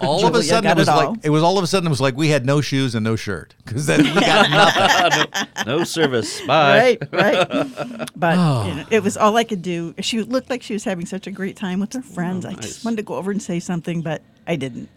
All 0.00 0.26
of 0.26 0.34
a 0.34 0.42
sudden, 0.42 0.70
it 0.70 0.76
was 0.76 0.88
it 0.88 0.90
like 0.92 1.06
all. 1.08 1.16
it 1.22 1.30
was 1.30 1.42
all 1.42 1.58
of 1.58 1.64
a 1.64 1.66
sudden 1.66 1.86
it 1.86 1.90
was 1.90 2.00
like 2.00 2.16
we 2.16 2.28
had 2.28 2.44
no 2.44 2.60
shoes 2.60 2.94
and 2.94 3.04
no 3.04 3.16
shirt 3.16 3.54
because 3.64 3.86
then 3.86 4.02
we 4.02 4.12
got 4.20 4.50
nothing. 5.30 5.48
No 5.66 5.84
service. 5.84 6.40
Bye. 6.46 6.98
Right, 7.12 7.12
right. 7.12 8.10
But 8.16 8.34
you 8.68 8.74
know, 8.74 8.84
it 8.90 9.02
was 9.02 9.16
all 9.16 9.36
I 9.36 9.44
could 9.44 9.62
do. 9.62 9.94
She 10.00 10.22
looked 10.22 10.50
like 10.50 10.62
she 10.62 10.72
was 10.72 10.84
having 10.84 11.06
such 11.06 11.26
a 11.26 11.30
great 11.30 11.56
time 11.56 11.80
with 11.80 11.92
her 11.92 12.02
oh, 12.04 12.14
friends. 12.14 12.44
I 12.44 12.52
nice. 12.52 12.66
just 12.66 12.84
wanted 12.84 12.96
to 12.96 13.02
go 13.02 13.14
over 13.14 13.30
and 13.30 13.42
say 13.42 13.60
something, 13.60 14.02
but 14.02 14.22
I 14.46 14.56
didn't. 14.56 14.88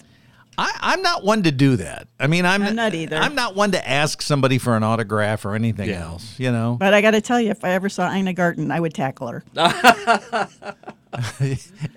I, 0.57 0.71
I'm 0.81 1.01
not 1.01 1.23
one 1.23 1.43
to 1.43 1.51
do 1.53 1.77
that. 1.77 2.07
I 2.19 2.27
mean, 2.27 2.45
I'm, 2.45 2.61
I'm 2.63 2.75
not 2.75 2.93
either. 2.93 3.15
I'm 3.15 3.33
not 3.33 3.55
one 3.55 3.71
to 3.71 3.89
ask 3.89 4.21
somebody 4.21 4.57
for 4.57 4.75
an 4.75 4.83
autograph 4.83 5.45
or 5.45 5.55
anything 5.55 5.87
Yeah. 5.89 6.03
else. 6.03 6.37
You 6.37 6.51
know, 6.51 6.75
But 6.77 6.93
I 6.93 7.01
got 7.01 7.11
to 7.11 7.21
tell 7.21 7.39
you, 7.39 7.49
if 7.51 7.63
I 7.63 7.69
ever 7.71 7.87
saw 7.87 8.13
Ina 8.13 8.33
Garten, 8.33 8.69
I 8.69 8.79
would 8.79 8.93
tackle 8.93 9.27
her. 9.29 9.43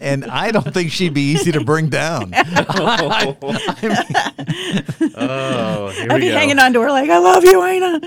and 0.00 0.24
I 0.24 0.50
don't 0.50 0.72
think 0.72 0.90
she'd 0.90 1.12
be 1.14 1.32
easy 1.32 1.52
to 1.52 1.64
bring 1.64 1.88
down. 1.88 2.32
Oh, 5.14 5.88
here 5.90 6.06
I'd 6.10 6.14
we 6.14 6.20
be 6.20 6.28
go. 6.28 6.36
hanging 6.36 6.58
on 6.58 6.72
to 6.72 6.80
her 6.80 6.90
like, 6.90 7.10
I 7.10 7.18
love 7.18 7.44
you, 7.44 7.62
Aina." 7.64 8.00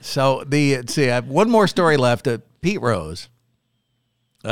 So 0.00 0.44
the 0.46 0.82
see, 0.86 1.10
I 1.10 1.14
have 1.16 1.28
one 1.28 1.50
more 1.50 1.66
story 1.66 1.96
left. 1.96 2.26
Uh, 2.26 2.38
Pete 2.60 2.80
Rose. 2.80 3.28
Uh, 4.44 4.48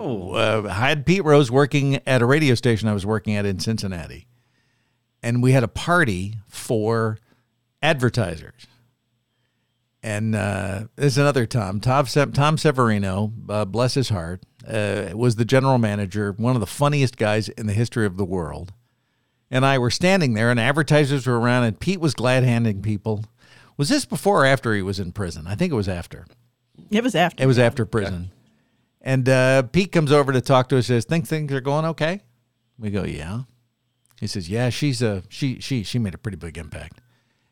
Oh. 0.00 0.32
uh, 0.34 0.66
I 0.70 0.88
had 0.88 1.04
Pete 1.06 1.24
Rose 1.24 1.50
working 1.50 2.00
at 2.06 2.22
a 2.22 2.26
radio 2.26 2.54
station 2.54 2.88
I 2.88 2.94
was 2.94 3.04
working 3.06 3.34
at 3.36 3.44
in 3.46 3.58
Cincinnati, 3.60 4.26
and 5.22 5.42
we 5.42 5.52
had 5.52 5.62
a 5.62 5.68
party 5.68 6.38
for 6.48 7.18
advertisers. 7.82 8.66
And 10.02 10.34
uh, 10.34 10.84
there's 10.96 11.16
another 11.16 11.46
Tom, 11.46 11.80
Tom, 11.80 12.04
Tom 12.32 12.58
Severino, 12.58 13.32
uh, 13.48 13.64
bless 13.64 13.94
his 13.94 14.10
heart, 14.10 14.42
uh, 14.66 15.10
was 15.16 15.36
the 15.36 15.44
general 15.44 15.78
manager, 15.78 16.32
one 16.32 16.56
of 16.56 16.60
the 16.60 16.66
funniest 16.66 17.16
guys 17.16 17.48
in 17.48 17.66
the 17.66 17.72
history 17.72 18.06
of 18.06 18.16
the 18.16 18.24
world. 18.24 18.72
And 19.50 19.64
I 19.64 19.78
were 19.78 19.90
standing 19.90 20.34
there, 20.34 20.50
and 20.50 20.58
advertisers 20.58 21.26
were 21.26 21.38
around, 21.38 21.64
and 21.64 21.78
Pete 21.78 22.00
was 22.00 22.14
glad 22.14 22.44
handing 22.44 22.82
people. 22.82 23.24
Was 23.76 23.88
this 23.88 24.04
before 24.04 24.42
or 24.42 24.46
after 24.46 24.74
he 24.74 24.82
was 24.82 24.98
in 24.98 25.12
prison? 25.12 25.46
I 25.46 25.54
think 25.54 25.72
it 25.72 25.76
was 25.76 25.88
after. 25.88 26.26
It 26.90 27.04
was 27.04 27.14
after. 27.14 27.42
It 27.42 27.46
was 27.46 27.58
after 27.58 27.84
prison. 27.84 28.30
And 29.00 29.28
uh, 29.28 29.64
Pete 29.64 29.92
comes 29.92 30.10
over 30.10 30.32
to 30.32 30.40
talk 30.40 30.68
to 30.70 30.78
us. 30.78 30.86
Says, 30.86 31.04
"Think 31.04 31.26
things 31.26 31.52
are 31.52 31.60
going 31.60 31.84
okay?" 31.84 32.22
We 32.78 32.90
go, 32.90 33.04
"Yeah." 33.04 33.42
He 34.18 34.26
says, 34.26 34.48
"Yeah, 34.48 34.70
she's 34.70 35.02
a 35.02 35.22
she 35.28 35.60
she 35.60 35.82
she 35.82 35.98
made 35.98 36.14
a 36.14 36.18
pretty 36.18 36.36
big 36.36 36.56
impact." 36.56 37.00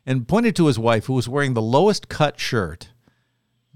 And 0.07 0.27
pointed 0.27 0.57
to 0.57 0.67
his 0.67 0.79
wife, 0.79 1.07
who 1.07 1.13
was 1.13 1.29
wearing 1.29 1.55
the 1.55 1.63
lowest 1.63 2.09
cut 2.09 2.41
shirt 2.41 2.89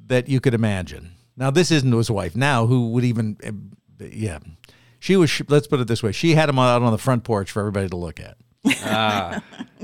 that 0.07 0.29
you 0.29 0.41
could 0.41 0.55
imagine. 0.55 1.13
Now, 1.37 1.51
this 1.51 1.71
isn't 1.71 1.93
his 1.93 2.11
wife 2.11 2.35
now, 2.35 2.67
who 2.67 2.89
would 2.91 3.05
even, 3.05 3.37
uh, 3.45 4.05
yeah, 4.11 4.39
she 4.99 5.17
was. 5.17 5.43
Let's 5.49 5.67
put 5.67 5.81
it 5.81 5.87
this 5.89 6.03
way: 6.03 6.13
she 6.13 6.35
had 6.35 6.49
him 6.49 6.59
out 6.59 6.81
on 6.83 6.93
the 6.93 6.99
front 6.99 7.25
porch 7.25 7.51
for 7.51 7.61
everybody 7.61 7.89
to 7.89 7.97
look 7.97 8.21
at. 8.21 8.37
Ah, 8.85 9.43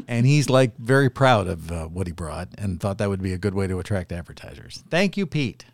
And 0.09 0.27
he's 0.27 0.51
like 0.51 0.77
very 0.77 1.09
proud 1.09 1.47
of 1.47 1.71
uh, 1.71 1.87
what 1.87 2.07
he 2.09 2.13
brought 2.13 2.49
and 2.59 2.81
thought 2.81 2.99
that 2.99 3.09
would 3.09 3.23
be 3.23 3.33
a 3.33 3.39
good 3.39 3.55
way 3.55 3.67
to 3.69 3.79
attract 3.79 4.11
advertisers. 4.13 4.83
Thank 4.91 5.17
you, 5.17 5.25
Pete. 5.27 5.65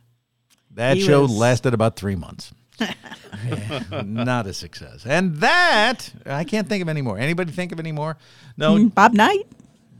That 0.75 0.97
He 0.99 1.03
show 1.05 1.23
was- 1.23 1.31
lasted 1.31 1.73
about 1.75 1.97
three 1.97 2.17
months. 2.17 2.53
Yeah, 2.81 3.83
not 4.05 4.47
a 4.47 4.53
success. 4.53 5.05
And 5.07 5.37
that, 5.37 6.13
I 6.27 6.45
can't 6.45 6.69
think 6.69 6.83
of 6.83 6.89
any 6.89 7.03
more. 7.03 7.19
Anybody 7.19 7.51
think 7.51 7.73
of 7.73 7.81
any 7.81 7.93
more? 7.93 8.17
No, 8.57 8.89
Bob 8.91 9.15
Knight. 9.15 9.47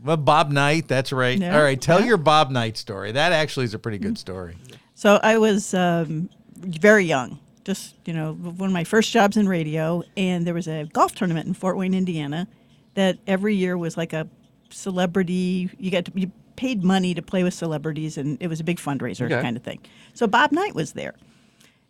well, 0.03 0.15
Bob 0.17 0.51
Knight, 0.51 0.87
that's 0.87 1.11
right. 1.11 1.37
Yeah, 1.37 1.57
All 1.57 1.63
right, 1.63 1.81
tell 1.81 1.99
yeah. 2.01 2.05
your 2.07 2.17
Bob 2.17 2.51
Knight 2.51 2.77
story. 2.77 3.11
That 3.13 3.31
actually 3.33 3.65
is 3.65 3.73
a 3.73 3.79
pretty 3.79 3.97
good 3.97 4.17
story. 4.17 4.55
So 4.99 5.17
I 5.23 5.37
was 5.37 5.73
um, 5.73 6.29
very 6.57 7.05
young, 7.05 7.39
just 7.63 7.95
you 8.03 8.11
know, 8.11 8.33
one 8.33 8.67
of 8.67 8.73
my 8.73 8.83
first 8.83 9.13
jobs 9.13 9.37
in 9.37 9.47
radio, 9.47 10.03
and 10.17 10.45
there 10.45 10.53
was 10.53 10.67
a 10.67 10.89
golf 10.91 11.15
tournament 11.15 11.47
in 11.47 11.53
Fort 11.53 11.77
Wayne, 11.77 11.93
Indiana, 11.93 12.49
that 12.95 13.17
every 13.25 13.55
year 13.55 13.77
was 13.77 13.95
like 13.95 14.11
a 14.11 14.27
celebrity. 14.69 15.69
You 15.79 15.89
got 15.89 16.03
to, 16.03 16.11
you 16.15 16.29
paid 16.57 16.83
money 16.83 17.13
to 17.13 17.21
play 17.21 17.45
with 17.45 17.53
celebrities, 17.53 18.17
and 18.17 18.37
it 18.41 18.47
was 18.47 18.59
a 18.59 18.63
big 18.65 18.77
fundraiser 18.77 19.21
Okay. 19.27 19.41
kind 19.41 19.55
of 19.55 19.63
thing. 19.63 19.79
So 20.13 20.27
Bob 20.27 20.51
Knight 20.51 20.75
was 20.75 20.91
there, 20.91 21.13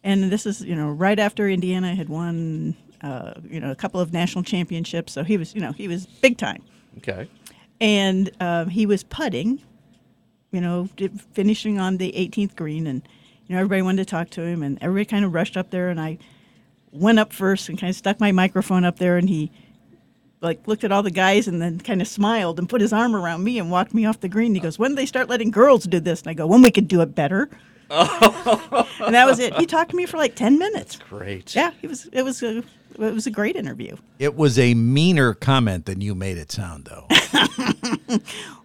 and 0.03 0.25
this 0.25 0.45
is 0.45 0.61
you 0.61 0.75
know 0.75 0.91
right 0.91 1.17
after 1.17 1.49
Indiana 1.49 1.95
had 1.95 2.09
won, 2.09 2.75
uh, 3.01 3.33
you 3.43 3.59
know, 3.59 3.71
a 3.71 3.75
couple 3.75 3.99
of 3.99 4.13
national 4.13 4.43
championships. 4.43 5.13
So 5.13 5.23
he 5.23 5.35
was 5.35 5.55
you 5.55 5.61
know 5.61 5.71
he 5.71 5.87
was 5.87 6.05
big 6.05 6.37
time 6.37 6.61
okay. 6.99 7.27
and 7.81 8.29
um, 8.39 8.69
he 8.69 8.85
was 8.85 9.01
putting, 9.01 9.63
you 10.51 10.61
know, 10.61 10.89
finishing 11.33 11.79
on 11.79 11.97
the 11.97 12.11
18th 12.13 12.55
green, 12.55 12.87
and 12.87 13.01
you 13.47 13.55
know 13.55 13.59
everybody 13.59 13.81
wanted 13.81 14.07
to 14.07 14.09
talk 14.09 14.29
to 14.31 14.41
him, 14.41 14.63
and 14.63 14.77
everybody 14.81 15.05
kind 15.05 15.25
of 15.25 15.33
rushed 15.33 15.57
up 15.57 15.69
there, 15.69 15.89
and 15.89 15.99
I 15.99 16.17
went 16.91 17.19
up 17.19 17.31
first 17.31 17.69
and 17.69 17.79
kind 17.79 17.89
of 17.89 17.95
stuck 17.95 18.19
my 18.19 18.31
microphone 18.31 18.83
up 18.83 18.97
there, 18.97 19.17
and 19.17 19.29
he 19.29 19.51
like 20.41 20.67
looked 20.67 20.83
at 20.83 20.91
all 20.91 21.03
the 21.03 21.11
guys 21.11 21.47
and 21.47 21.61
then 21.61 21.79
kind 21.79 22.01
of 22.01 22.07
smiled 22.07 22.59
and 22.59 22.69
put 22.69 22.79
his 22.81 22.93
arm 22.93 23.15
around 23.15 23.43
me 23.43 23.59
and 23.59 23.69
walked 23.69 23.93
me 23.93 24.05
off 24.05 24.21
the 24.21 24.29
green. 24.29 24.55
He 24.55 24.61
goes, 24.61 24.79
"When 24.79 24.95
they 24.95 25.05
start 25.05 25.29
letting 25.29 25.51
girls 25.51 25.83
do 25.83 25.99
this?" 25.99 26.21
And 26.21 26.29
I 26.29 26.33
go, 26.33 26.47
"When 26.47 26.61
we 26.61 26.71
could 26.71 26.87
do 26.87 27.01
it 27.01 27.13
better." 27.13 27.49
and 27.91 29.15
that 29.15 29.25
was 29.25 29.39
it. 29.39 29.53
He 29.55 29.65
talked 29.65 29.91
to 29.91 29.97
me 29.97 30.05
for 30.05 30.17
like 30.17 30.35
10 30.35 30.57
minutes. 30.59 30.97
Great. 31.09 31.55
Yeah, 31.55 31.71
it 31.81 31.87
was 31.87 32.05
it 32.11 32.21
was 32.23 32.43
a 32.43 32.57
it 32.59 33.13
was 33.13 33.25
a 33.27 33.31
great 33.31 33.55
interview. 33.55 33.95
It 34.19 34.35
was 34.35 34.59
a 34.59 34.73
meaner 34.73 35.33
comment 35.33 35.85
than 35.85 36.01
you 36.01 36.13
made 36.15 36.37
it 36.37 36.51
sound, 36.51 36.85
though. 36.85 37.07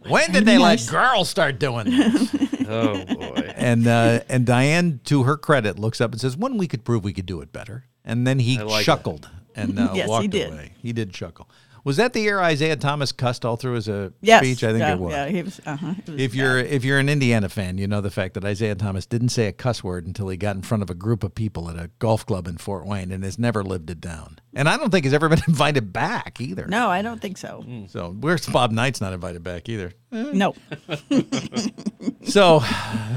when 0.09 0.33
did 0.33 0.45
they 0.45 0.59
let 0.59 0.87
girls 0.91 1.29
start 1.29 1.59
doing 1.59 1.87
this? 1.91 2.37
Oh 2.67 3.05
boy. 3.05 3.53
and 3.57 3.87
uh, 3.87 4.21
and 4.27 4.47
Diane, 4.47 5.01
to 5.05 5.25
her 5.25 5.37
credit, 5.37 5.79
looks 5.79 6.01
up 6.01 6.13
and 6.13 6.21
says, 6.21 6.35
"When 6.35 6.57
we 6.57 6.67
could 6.67 6.83
prove 6.83 7.05
we 7.05 7.13
could 7.13 7.27
do 7.27 7.43
it 7.43 7.53
better." 7.53 7.85
And 8.07 8.27
then 8.27 8.39
he 8.39 8.59
like 8.59 8.87
chuckled 8.87 9.29
and 9.55 9.79
uh, 9.79 9.93
Yes, 9.95 10.07
he 10.07 10.11
walked 10.11 10.31
did. 10.31 10.51
away. 10.51 10.73
He 10.81 10.95
did 10.95 11.13
chuckle. 11.13 11.49
Was 11.85 11.99
that 11.99 12.15
the 12.15 12.21
year 12.21 12.41
Isiah 12.43 12.77
Thomas 12.77 13.13
cussed 13.13 13.45
all 13.45 13.57
through 13.57 13.75
his 13.75 13.89
uh, 13.91 14.09
Yes, 14.23 14.43
speech? 14.43 14.65
I 14.65 14.69
think 14.69 14.81
yeah, 14.81 14.93
it 14.95 14.99
was. 14.99 15.13
Yeah, 15.13 15.27
he 15.29 15.43
was. 15.43 15.61
Uh-huh, 15.67 15.95
it 16.07 16.11
was 16.13 16.21
If 16.21 16.35
you're 16.35 16.57
if 16.59 16.83
you're 16.83 16.99
an 16.99 17.11
Indiana 17.11 17.51
fan, 17.51 17.77
you 17.77 17.87
know 17.87 18.01
the 18.01 18.11
fact 18.11 18.33
that 18.35 18.45
Isiah 18.45 18.75
Thomas 18.75 19.05
didn't 19.05 19.29
say 19.29 19.47
a 19.49 19.53
cuss 19.53 19.85
word 19.85 20.07
until 20.07 20.29
he 20.29 20.39
got 20.39 20.57
in 20.57 20.63
front 20.63 20.83
of 20.83 20.89
a 20.89 20.95
group 20.95 21.23
of 21.23 21.35
people 21.35 21.69
at 21.69 21.77
a 21.77 21.91
golf 21.99 22.25
club 22.25 22.49
in 22.49 22.57
Fort 22.57 22.87
Wayne 22.87 23.13
and 23.13 23.23
has 23.23 23.39
never 23.39 23.63
lived 23.63 23.91
it 23.91 24.01
down. 24.01 24.39
And 24.55 24.67
I 24.69 24.79
don't 24.79 24.91
think 24.91 25.05
he's 25.05 25.13
ever 25.13 25.29
been 25.35 25.43
invited 25.47 25.93
back 25.93 26.41
either. 26.41 26.67
No, 26.67 26.89
I 26.89 27.03
don't 27.03 27.21
think 27.21 27.37
so. 27.37 27.63
So 27.89 28.17
where's 28.19 28.47
Bob 28.47 28.71
Knight's 28.71 29.01
not 29.03 29.13
invited 29.13 29.43
back 29.43 29.69
either. 29.69 29.93
No. 30.15 30.55
So 32.27 32.63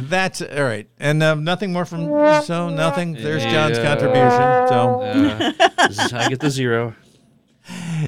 that's 0.02 0.42
all 0.42 0.64
right. 0.64 0.90
And 1.00 1.24
um, 1.24 1.44
nothing 1.44 1.72
more 1.72 1.86
from 1.86 2.08
so 2.44 2.70
nothing. 2.70 3.14
There's 3.14 3.44
John's 3.44 3.78
contribution. 3.80 4.68
So 4.68 5.02
Uh, 5.02 5.88
this 5.88 6.00
is- 6.06 6.14
I 6.14 6.28
get 6.30 6.40
the 6.40 6.50
zero. 6.50 6.94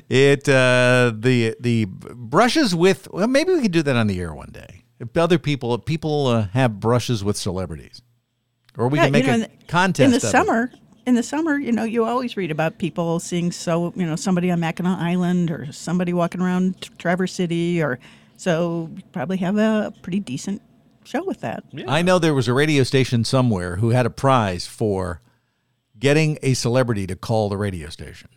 It 0.10 0.48
uh, 0.50 1.12
the 1.16 1.56
the 1.60 1.86
brushes 1.86 2.74
with 2.76 3.08
well 3.12 3.28
maybe 3.28 3.54
we 3.54 3.62
could 3.62 3.72
do 3.72 3.82
that 3.84 3.96
on 3.96 4.08
the 4.08 4.20
air 4.20 4.34
one 4.34 4.52
day. 4.52 4.84
If 5.00 5.16
other 5.18 5.40
people 5.40 5.78
people 5.80 6.28
uh, 6.28 6.48
have 6.54 6.80
brushes 6.80 7.24
with 7.24 7.38
celebrities, 7.38 8.02
or 8.78 8.88
we 8.90 8.98
Yeah, 8.98 9.06
can 9.06 9.12
make 9.14 9.24
you 9.26 9.28
know, 9.28 9.34
a 9.34 9.36
in 9.36 9.42
the- 9.42 9.66
contest 9.68 10.06
in 10.06 10.12
the 10.12 10.18
of 10.18 10.24
it. 10.24 10.28
summer. 10.28 10.72
In 11.06 11.16
the 11.16 11.24
summer, 11.24 11.58
you 11.58 11.72
know, 11.72 11.86
you 11.86 12.04
always 12.06 12.38
read 12.38 12.52
about 12.52 12.78
people 12.78 13.20
seeing 13.20 13.52
so 13.52 13.92
you 13.96 14.06
know 14.06 14.16
somebody 14.16 14.52
on 14.52 14.60
Mackinac 14.60 15.00
Island 15.00 15.50
or 15.50 15.72
somebody 15.72 16.14
walking 16.14 16.40
around 16.42 16.80
T- 16.82 16.90
Traverse 17.00 17.34
City, 17.34 17.82
or 17.82 17.98
so 18.38 18.90
you 18.96 19.02
probably 19.12 19.38
have 19.38 19.58
a 19.58 19.92
pretty 20.04 20.20
decent 20.20 20.62
show 21.06 21.24
with 21.24 21.42
that. 21.42 21.64
I 21.88 22.04
know 22.04 22.20
there 22.20 22.36
was 22.36 22.48
a 22.48 22.54
radio 22.54 22.84
station 22.84 23.24
somewhere 23.24 23.78
who 23.78 23.90
had 23.90 24.06
a 24.06 24.12
prize 24.12 24.68
for 24.68 25.22
getting 25.98 26.38
a 26.44 26.54
celebrity 26.54 27.08
to 27.08 27.16
call 27.16 27.50
the 27.50 27.58
radio 27.58 27.90
station. 27.90 28.30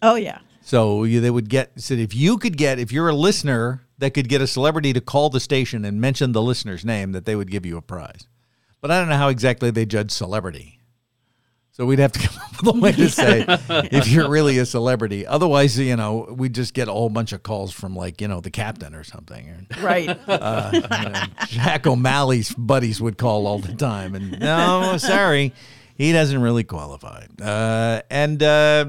Oh 0.00 0.14
yeah, 0.14 0.38
So 0.66 1.04
you, 1.04 1.20
they 1.20 1.30
would 1.30 1.48
get 1.48 1.70
said 1.76 2.00
if 2.00 2.12
you 2.12 2.38
could 2.38 2.56
get 2.56 2.80
if 2.80 2.90
you're 2.90 3.08
a 3.08 3.14
listener 3.14 3.86
that 3.98 4.14
could 4.14 4.28
get 4.28 4.42
a 4.42 4.48
celebrity 4.48 4.92
to 4.94 5.00
call 5.00 5.30
the 5.30 5.38
station 5.38 5.84
and 5.84 6.00
mention 6.00 6.32
the 6.32 6.42
listener's 6.42 6.84
name, 6.84 7.12
that 7.12 7.24
they 7.24 7.36
would 7.36 7.52
give 7.52 7.64
you 7.64 7.76
a 7.76 7.82
prize. 7.82 8.26
But 8.80 8.90
I 8.90 8.98
don't 8.98 9.08
know 9.08 9.16
how 9.16 9.28
exactly 9.28 9.70
they 9.70 9.86
judge 9.86 10.10
celebrity. 10.10 10.80
So 11.70 11.86
we'd 11.86 12.00
have 12.00 12.10
to 12.10 12.18
come 12.28 12.42
up 12.42 12.64
with 12.64 12.74
a 12.74 12.80
way 12.80 12.90
to 12.90 13.08
say 13.08 13.44
if 13.92 14.08
you're 14.08 14.28
really 14.28 14.58
a 14.58 14.66
celebrity. 14.66 15.24
Otherwise, 15.24 15.78
you 15.78 15.94
know, 15.94 16.34
we'd 16.36 16.56
just 16.56 16.74
get 16.74 16.88
a 16.88 16.92
whole 16.92 17.10
bunch 17.10 17.32
of 17.32 17.44
calls 17.44 17.72
from 17.72 17.94
like 17.94 18.20
you 18.20 18.26
know 18.26 18.40
the 18.40 18.50
captain 18.50 18.92
or 18.92 19.04
something. 19.04 19.68
Right. 19.80 20.08
uh, 20.26 20.70
you 20.72 20.80
know, 20.80 21.22
Jack 21.46 21.86
O'Malley's 21.86 22.52
buddies 22.54 23.00
would 23.00 23.18
call 23.18 23.46
all 23.46 23.60
the 23.60 23.72
time, 23.72 24.16
and 24.16 24.40
no, 24.40 24.96
sorry, 24.98 25.54
he 25.94 26.10
doesn't 26.10 26.42
really 26.42 26.64
qualify. 26.64 27.26
Uh, 27.40 28.00
and 28.10 28.42
uh, 28.42 28.86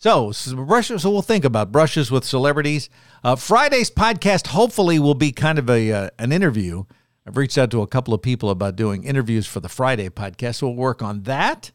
so, 0.00 0.32
brushes. 0.54 1.02
So 1.02 1.10
we'll 1.10 1.22
think 1.22 1.44
about 1.44 1.70
brushes 1.70 2.10
with 2.10 2.24
celebrities. 2.24 2.88
Uh, 3.22 3.36
Friday's 3.36 3.90
podcast 3.90 4.48
hopefully 4.48 4.98
will 4.98 5.14
be 5.14 5.30
kind 5.30 5.58
of 5.58 5.68
a 5.70 5.92
uh, 5.92 6.10
an 6.18 6.32
interview. 6.32 6.84
I've 7.26 7.36
reached 7.36 7.58
out 7.58 7.70
to 7.72 7.82
a 7.82 7.86
couple 7.86 8.14
of 8.14 8.22
people 8.22 8.50
about 8.50 8.76
doing 8.76 9.04
interviews 9.04 9.46
for 9.46 9.60
the 9.60 9.68
Friday 9.68 10.08
podcast, 10.08 10.56
so 10.56 10.68
we'll 10.68 10.76
work 10.76 11.02
on 11.02 11.24
that. 11.24 11.70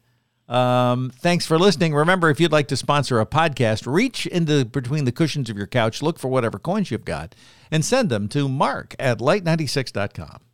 Um, 0.48 1.10
thanks 1.10 1.46
for 1.46 1.58
listening. 1.58 1.94
Remember, 1.94 2.28
if 2.30 2.38
you'd 2.38 2.52
like 2.52 2.68
to 2.68 2.76
sponsor 2.76 3.20
a 3.20 3.26
podcast, 3.26 3.90
reach 3.90 4.26
into 4.26 4.64
between 4.64 5.04
the 5.04 5.12
cushions 5.12 5.48
of 5.48 5.56
your 5.56 5.66
couch, 5.66 6.02
look 6.02 6.18
for 6.18 6.28
whatever 6.28 6.58
coins 6.58 6.90
you've 6.90 7.04
got, 7.04 7.34
and 7.70 7.84
send 7.84 8.10
them 8.10 8.28
to 8.28 8.48
mark 8.48 8.94
at 8.98 9.18
light96.com. 9.18 10.45